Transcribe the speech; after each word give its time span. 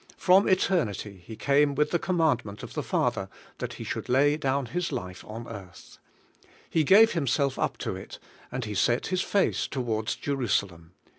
From 0.17 0.47
eternity 0.47 1.23
He 1.23 1.35
came 1.35 1.75
with 1.75 1.91
the 1.91 1.99
commandment 1.99 2.63
of 2.63 2.73
the 2.73 2.81
Father 2.81 3.29
that 3.59 3.73
He 3.73 3.83
should 3.83 4.09
lay 4.09 4.35
down 4.35 4.65
His 4.65 4.91
life 4.91 5.23
on 5.25 5.47
earth. 5.47 5.99
He 6.67 6.83
gave 6.83 7.11
Himself 7.11 7.59
up 7.59 7.77
to 7.77 7.95
it, 7.95 8.17
and 8.51 8.65
He 8.65 8.73
set 8.73 9.05
His 9.13 9.21
face 9.21 9.67
towards 9.67 10.15
Jerusalem. 10.15 10.93